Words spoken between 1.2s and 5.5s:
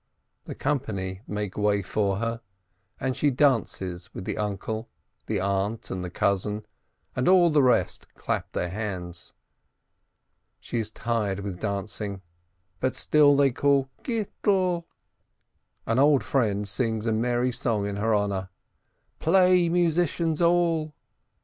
make way for her, and she dances with the uncle, the